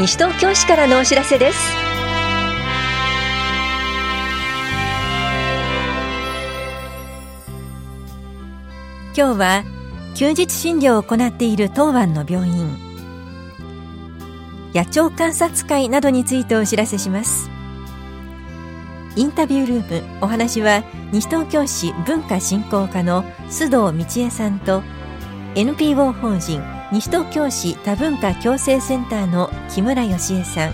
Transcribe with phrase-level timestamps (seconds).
[0.00, 1.58] 西東京市からのお知らせです。
[9.14, 9.64] 今日は
[10.14, 12.78] 休日診療を行っている当湾の病院。
[14.72, 17.50] 野鳥観察会などについてお知らせします。
[19.16, 20.82] インタビュールームお話は
[21.12, 24.82] 西東京市文化振興課の須藤道恵さんと
[25.56, 30.72] NPO 法人西東京市多文化共生センターの木村義恵さん。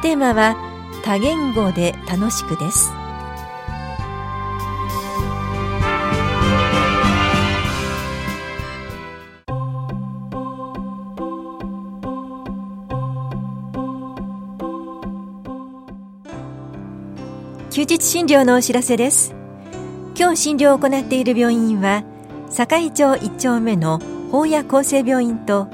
[0.00, 0.56] テーマは
[1.02, 2.92] 多言語で楽しくです。
[17.72, 19.34] 休日診療のお知らせです。
[20.16, 22.04] 今日診療を行っている病院は
[22.48, 25.68] 堺町1丁目の法屋厚生病院と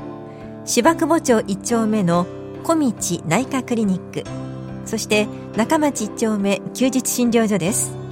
[0.65, 2.27] 芝久保町1丁目の
[2.63, 2.93] 小道
[3.27, 4.25] 内科クリニック
[4.85, 5.27] そして
[5.57, 8.03] 中町1丁目休日診療所です。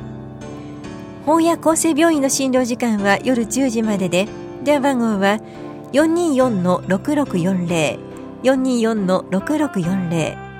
[1.27, 4.27] 法屋厚生病院の診療時間は夜10時までで
[4.65, 5.39] 電話番号は
[5.93, 8.11] 424-6640
[8.43, 10.51] 424-6640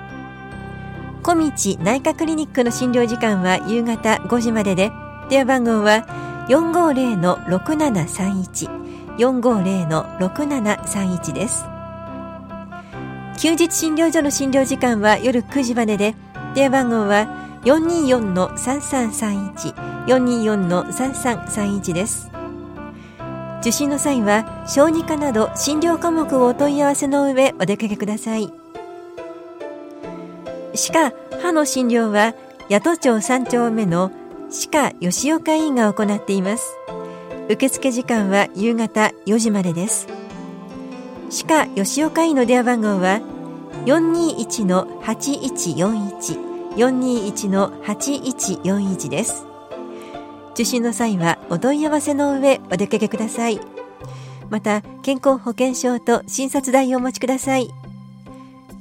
[1.23, 1.51] 小道
[1.83, 4.91] 内科クリニックの診療時間は夕方5時までで
[5.29, 6.05] 電話番号は
[6.47, 8.80] 450-6731
[9.17, 11.65] 450-6731です。
[13.37, 16.13] 休日診療所の診療時間は夜9時までで
[16.53, 17.27] 電話番号は
[17.63, 22.31] 424-3331 424-3331です。
[23.61, 28.51] 受診の際は小児科など診療科目をお問い合わせの上お出かけください。
[30.73, 32.33] 歯科歯の診療は
[32.69, 34.11] 八戸町3丁目の
[34.49, 36.75] 歯科吉岡医院が行っています。
[37.51, 40.07] 受付時間は夕方4時までです。
[41.29, 43.19] 歯科吉岡医の電話番号は
[43.85, 49.45] 421-8141 421-8141です。
[50.53, 53.59] 受診の際はお問い合わせの上お出かけください。
[54.49, 57.69] また健康保険証と診察代をお持ちください。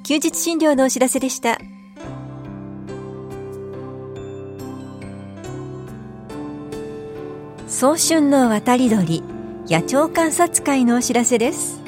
[0.04, 1.58] 休日診療のお知らせでした。
[7.80, 9.22] 早春の渡り鳥
[9.66, 11.80] 野鳥観察会のお知らせです。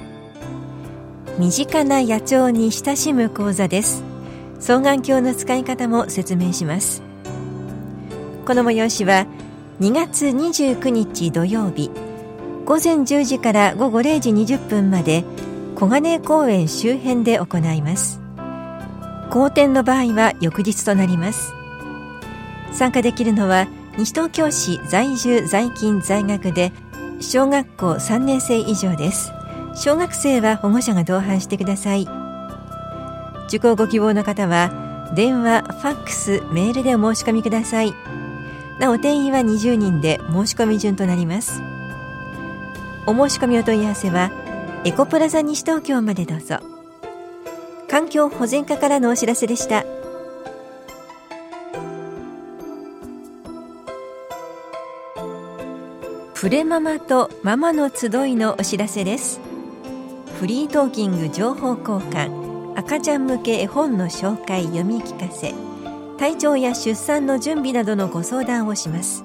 [1.39, 4.03] 身近な野鳥に親しむ講座です。
[4.59, 7.03] 双眼鏡の使い方も説明します。
[8.47, 9.27] この催しは
[9.81, 11.91] 2月29日土曜日
[12.65, 15.25] 午前10時から午後0時20分まで
[15.75, 18.19] 小金公園周辺で行います。
[19.29, 21.53] 好天の場合は翌日となります。
[22.73, 23.67] 参加できるのは
[23.99, 26.73] 西東京市在住在勤在学で
[27.21, 29.33] 小学校3年生以上です。
[29.75, 32.09] 小学生は保護者が同伴してください。
[33.49, 37.93] 受講ご希望の方は電話、ファックス、メールでお申し込みください。
[38.81, 41.63] なお定員は20人で申し込み順となります。
[43.07, 44.31] お申し込みお問い合わせは
[44.85, 46.57] エコプラザ西東京までどうぞ。
[47.89, 49.85] 環境保全課からのお知らせでした。
[56.43, 59.41] プレママとママの集いのお知らせです。
[60.41, 62.77] フリートーキング情報交換。
[62.77, 65.55] 赤ちゃん向け絵本の紹介読み聞かせ。
[66.19, 69.23] 体調や出産の準備などのご相談をします。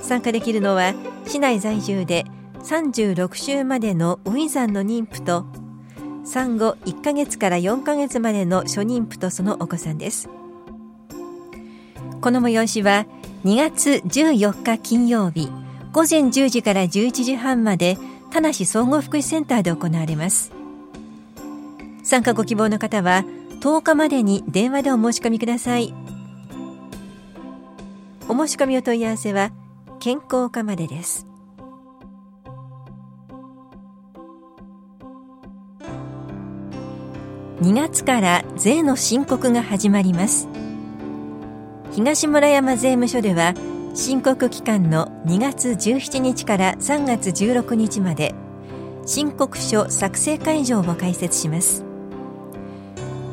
[0.00, 0.94] 参加できるのは
[1.26, 2.24] 市内在住で
[2.62, 5.44] 36週までのウィザンの妊婦と
[6.24, 10.30] 産後1ヶ月から4ヶ月までの初妊婦とそのお子さんです。
[12.22, 13.04] この催しは
[13.44, 15.50] 2月14日金曜日。
[15.94, 17.96] 午前10時から11時半まで
[18.32, 20.50] 田梨総合福祉センターで行われます。
[22.02, 23.24] 参加ご希望の方は
[23.60, 25.94] 10日までに電話でお申し込みください。
[28.28, 29.52] お申し込みお問い合わせは
[30.00, 31.28] 健康課までです。
[37.60, 40.48] 2月から税の申告が始まります。
[41.92, 43.54] 東村山税務署では
[43.96, 48.34] 申告期間の2月17日から3月16日まで
[49.06, 51.84] 申告書作成会場を開設します。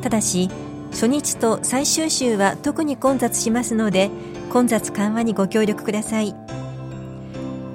[0.04, 0.52] ただし
[0.92, 4.12] 初日と最終週は特に混雑しますので
[4.52, 6.36] 混雑緩和にご協力ください。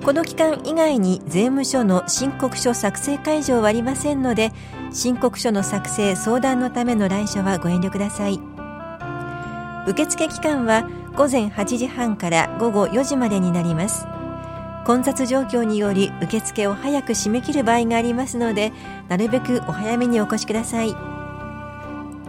[0.05, 4.53] この期間以外に税務署の申告書作成会場はありませんので
[4.93, 8.56] 申告書の作成相談のための来所はご遠慮ください。
[9.87, 14.06] 受付期間は午前8時半から午後4時までになります。
[14.85, 18.73] 混雑状況により受付を早く締め切る場合がありますので
[19.09, 20.94] なるべくお早めにお越しください。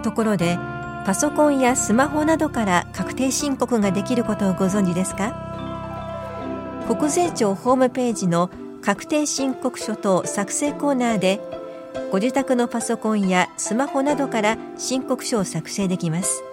[0.02, 0.58] ところで
[1.06, 5.36] パソコンやスマホなどから確定申告ができることをご存知ですか？
[6.88, 8.50] 国税庁ホームページの
[8.82, 11.42] 確定申告書等作成コーナーで
[12.12, 16.44] ご自宅のパソコンやスマホなどから申告書を作成できます。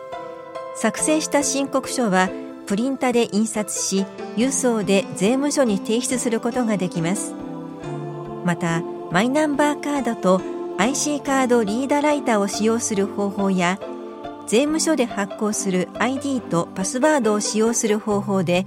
[0.76, 2.28] 作成した申告書は
[2.66, 4.06] プリンタで印刷し
[4.36, 7.34] 郵送で税務署に提出することができます。
[8.44, 10.40] またマイナンバーカードと
[10.78, 13.78] IC カードリーダーライターを使用する方法や
[14.46, 18.66] 税務署で発行する ID とパスワードを使用する方法で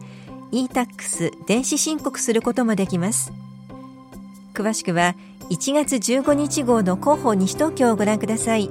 [0.52, 3.32] e-tax 電子申告することもできます。
[4.54, 5.16] 詳しくは
[5.50, 8.70] 1月15日号の広報西東京をご覧ください。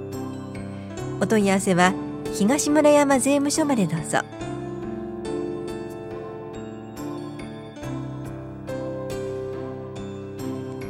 [1.21, 1.93] お問い合わせは
[2.39, 4.19] 東村山税務署までどうぞ。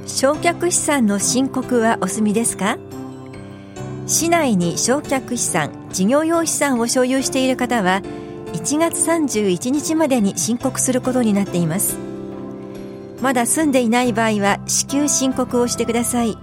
[0.08, 2.78] 焼却資産の申告はお済みですか？
[4.08, 8.02] 市内に焼却資産事業用資産を所有している方は
[8.52, 11.96] 1月31日までに申告することになっています。
[13.22, 16.36] まだ住んでいない場合は至急申告をしてください。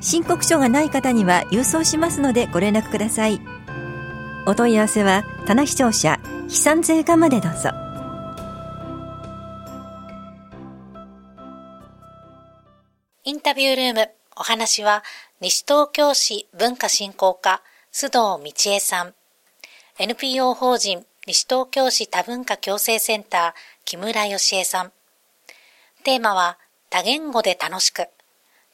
[0.00, 3.40] 申告書がない方には郵送しますのでご連絡ください。
[4.48, 7.70] お問い合わせは棚視聴者飛散税課までどうぞ
[13.24, 15.02] インタビュールーム、お話は、
[15.40, 17.60] 西東京市文化振興課、
[17.92, 18.12] 須藤
[18.54, 19.14] 道恵さん。
[19.98, 23.52] NPO 法人、西東京市多文化共生センター、
[23.84, 24.92] 木村義恵さん。
[26.04, 26.56] テーマは、
[26.88, 28.06] 多言語で楽しく。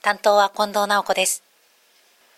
[0.03, 1.43] 担当は近藤直子です。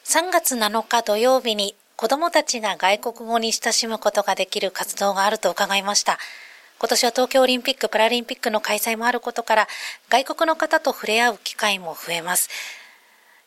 [0.04, 6.18] 3月7日土曜日に子供たちが外国語に親しむことができる活動があると伺いました。
[6.78, 9.68] 今年は東京オリンピック・パラリンピックの開催もあることから、
[10.10, 12.50] 外国の方と触れ合う機会も増えます。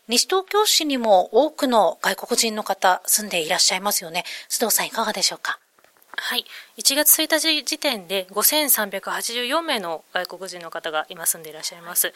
[0.08, 4.24] 西東京市にも多くの外国人の方住んでいらっしゃいますよね。
[4.50, 5.60] 須藤さんいかがでしょうか？
[6.16, 6.46] はい。
[6.78, 12.14] 1月1日時点で5384名の外国人の方が今住んでいらっしゃいます。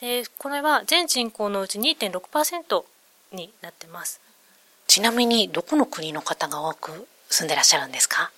[0.00, 2.84] で、これは全人口のうち2.6%
[3.32, 4.23] になってます。
[4.94, 8.30] ちなみにどこの国の方が多く住んでいらっしゃるんですか？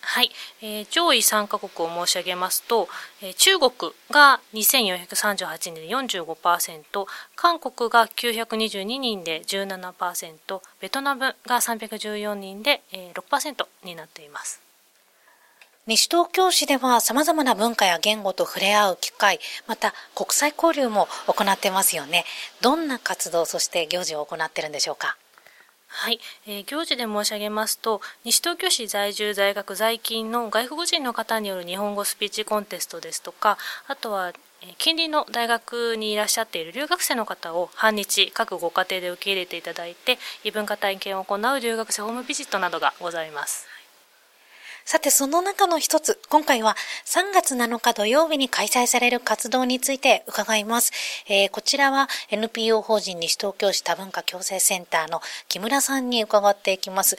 [0.00, 0.30] はい、
[0.62, 2.88] えー、上位3カ国を申し上げますと、
[3.20, 3.70] えー、中国
[4.10, 7.06] が2438人で45%、
[7.36, 14.62] 韓国が922人で17%、ベトナムが314人で、えー、6%になっています。
[15.86, 22.24] 西東京市では様々な文化や言語と触れ合う機会、また国際交流も行ってますよね。
[22.62, 25.18] どんな活動、そして行事を行ってるんでしょうか？
[25.90, 33.58] はい、えー、行事で申し上げますと西東京市在住在学在勤の外国人の方による日本語スピーチコンテストですとか
[33.88, 34.32] あとは
[34.76, 43.77] 近隣の大学にいらっしゃっている留学生の方を半日各ご家庭で受け入れていただいて異文化体験を行う留学生ホームビジットなどがございます。
[44.88, 46.74] さて、その中の一つ、今回は
[47.04, 50.92] 3月7日土曜日に開催される活動について伺います。
[51.28, 57.18] えー、こちらは NPO 法人西東京市多文化共生センターの木村さんに伺っていきます。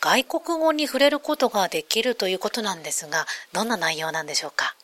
[0.00, 4.76] 外国語に触れることができるということなんですが、どんな内容なんでしょうか？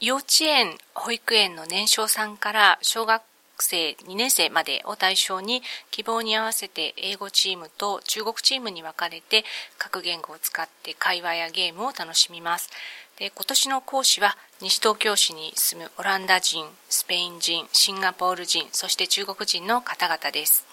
[0.00, 3.22] 幼稚園、保育園の年少さんから小学
[3.62, 9.44] 生2年生までを対象に希望に合わせて英語チームと中国チームに分かれて
[9.78, 12.70] 各言語を使って会話やゲームを楽しみます。
[13.18, 20.66] で今年の講師は西東京市に住むオランダ人、スペイン人、シンガポール人、そして中国人の方々です。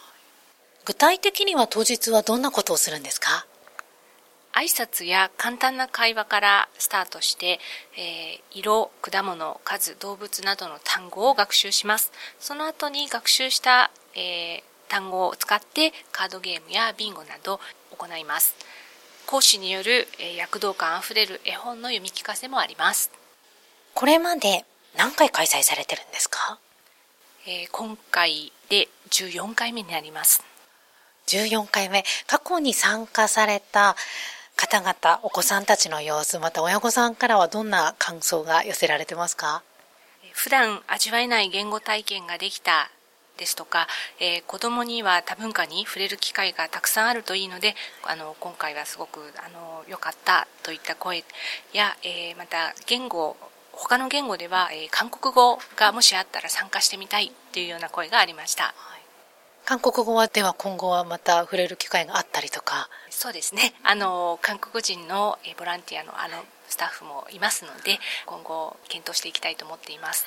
[0.86, 3.46] 具体的には当日はどんなことをするんですか？
[4.54, 7.60] 挨拶や簡単な会話からスタートして、
[7.98, 12.12] えー、色、果物、数、動物などの単語を学習します。
[12.40, 17.60] その後に学習した、えー、単語を使ってカードゲームやビンゴなど
[17.98, 18.56] 行います。
[19.26, 23.10] 講師による、えー、躍動感あふれる絵本の読み聞かせもあります。
[23.96, 26.60] これまで何回開催されてるんですか、
[27.48, 30.44] えー、今回で14回目になります。
[31.28, 32.04] 14回目。
[32.28, 33.96] 過去に参加された
[34.56, 39.64] 方々、お子さんたちの様子、また親御さんからはどんな感想が寄せられてますか？
[40.32, 42.90] 普段味わえない言語体験ができた
[43.38, 43.88] ですとか、
[44.20, 51.24] えー、子供には多文化に触れる機会がたくさんあるといいので、あの、今回はすごく、あの、良かったといった声
[51.74, 53.36] や、えー、また言語、
[53.72, 58.74] 他の言語では、えー、韓国語がもしあったら参加してみたいというような声がありました。
[59.66, 62.90] 韓国語はでは今後はまた触れる機会があったりとか。
[63.10, 63.74] そうですね。
[63.84, 70.26] あの韓国人のボランティアのあのスタッフもいますので今後検討していきたいと思っています、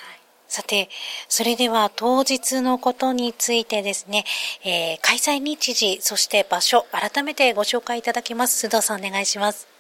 [0.49, 0.89] さて、
[1.29, 4.25] それでは当日のことについてですね、
[4.65, 8.67] えー、開催日時、そして場所、改めてご紹介いただきます。
[8.67, 9.76] 須藤さんお願いします。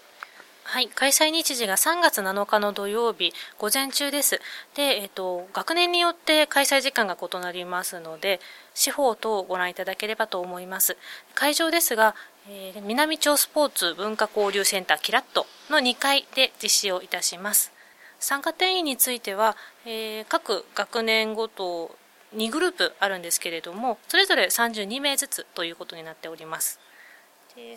[0.68, 4.40] はい、開催日時が3月7日の土曜日、午前中です。
[4.74, 8.40] で、えっ、と、学年によって開催時間が異なりますので、
[8.74, 10.96] 司法等をご覧いただければと思います。
[11.36, 12.16] 会場ですが、
[12.48, 17.72] えー、南町スポーツ文化交流センターキラットの2階で実施をいたします。
[18.18, 21.96] 参加定員については、えー、各学年ごと
[22.34, 26.80] 2グループあるんですけれども、それぞれ32名ずつということになっております。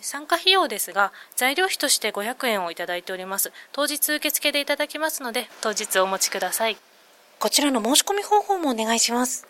[0.02, 3.52] 参加費用ですが、材料費として500円をいただいております。
[3.72, 6.76] 当日受付でいただきますので、当日お持ちください。
[7.38, 9.46] こちらの申し込み方法もお願いします。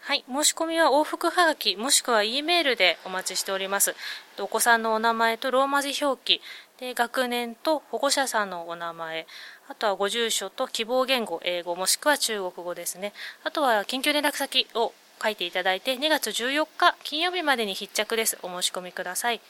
[0.00, 3.94] はい、申し込みは往復はがき、もしくは E メールでお待ちしております。
[4.38, 6.40] お子さんのお名前とローマ字表記、
[6.78, 9.26] で学年と保護者さんのお名前、
[9.68, 13.12] あとはご住所と希望言語、英語もしくは中国語ですね。
[13.42, 18.38] あとは緊急連絡先を書いていただいて、2月14日金曜日までに必着です。
[18.42, 19.40] お申し込みください。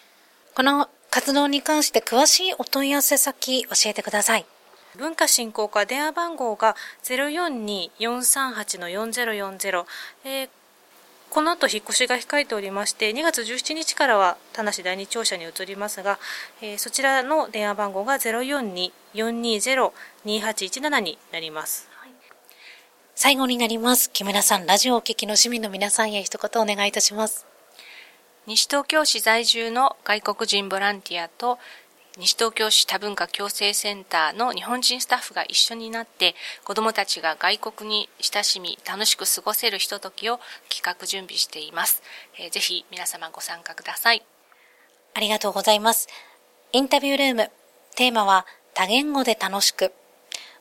[0.55, 4.47] この活動に関して詳しいお問い合わせ先教えてください。
[4.97, 9.85] 文化振興課電話番号が042-438-4040、
[10.25, 10.49] えー、
[11.31, 16.19] この後引っ越しが控えておりまして、2月17日からは田無第二庁舎に移りますが、
[16.63, 21.89] えー、そちらの電話番号が042-420-2817になります。
[23.21, 24.13] 最後になります。
[24.13, 27.49] 木村さん、ラジオをお聞きの市民の皆さんへ一言お願いいたします。
[28.47, 31.59] 西東京市在住の外国人ボランティアと
[32.17, 40.39] 西東京市多文化共生センターの日本人スタッフが一緒になって子どもたちが外国に親しみ楽しく過ごせるひとときを
[40.73, 42.05] 企画準備しています、
[42.39, 44.23] えー、ぜひ皆様ご参加ください。
[45.15, 46.07] ありがとうございます。
[46.71, 47.51] インタビュールーム。
[47.97, 49.93] テーマは多言語で楽しく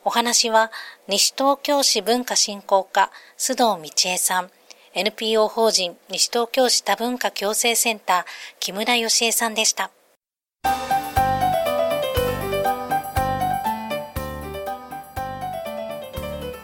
[0.07, 0.71] お話は
[1.09, 4.49] 西東京市文化振興課須藤道恵さん、
[4.93, 8.23] NPO 法人西東京市多文化共生センター
[8.61, 9.91] 木村義恵さんでした。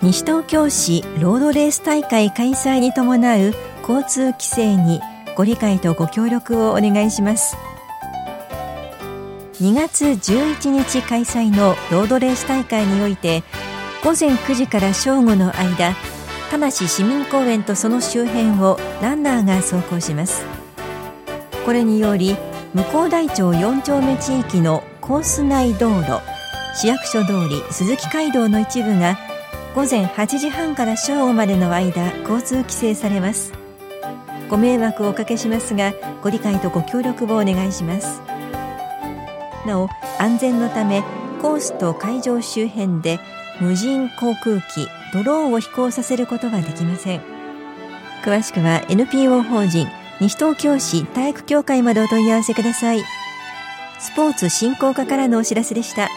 [0.01, 5.01] 西東京市ロードレース大会開催に伴う交通規制に
[5.35, 7.57] ご理解とご協力をお願いします。
[9.61, 13.43] 2月11日開催のロードレース大会において
[14.03, 15.95] 午前9時から正午の間
[16.49, 20.43] 田無市民公園とその周辺をランナーが走行します。
[21.65, 22.35] これにより
[22.73, 26.19] 向こう大町4丁目地域のコース内道路
[26.75, 29.17] 市役所通り鈴木街道の一部が
[29.75, 33.53] 午前8時半から正午までの間交通規制されます。
[34.49, 38.32] ご迷惑をおかけしますがご理解とご協力をお願いします。
[39.67, 39.89] なお
[40.19, 41.03] 安全のため
[41.41, 43.19] コースと会場周辺で
[43.59, 47.21] 無人航空機ドローンを飛行させることはできません。
[48.23, 49.87] 詳しくは NPO 法人
[50.21, 53.03] 西東京市体育協会までお問い合わせください。
[53.99, 56.09] スポーツ振興課からのお知らせでした。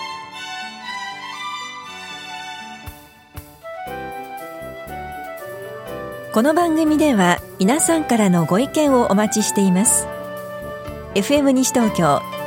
[6.32, 10.06] この番組では皆さんからのご意見をお待ちしています。
[11.14, 12.35] FM 西東京